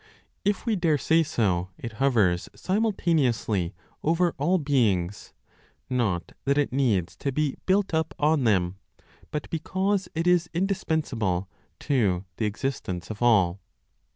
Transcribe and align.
If 0.43 0.65
we 0.65 0.75
dare 0.75 0.97
say 0.97 1.21
so, 1.21 1.69
it 1.77 1.91
hovers 2.01 2.49
simultaneously 2.55 3.75
over 4.01 4.33
all 4.39 4.57
beings, 4.57 5.31
not 5.91 6.31
that 6.45 6.57
it 6.57 6.73
needs 6.73 7.15
to 7.17 7.31
be 7.31 7.55
built 7.67 7.93
up 7.93 8.15
on 8.17 8.43
them, 8.43 8.77
but 9.29 9.47
because 9.51 10.09
it 10.15 10.25
is 10.25 10.49
indispensable 10.55 11.47
to 11.81 12.25
the 12.37 12.45
existence 12.47 13.11
of 13.11 13.21
all. 13.21 13.61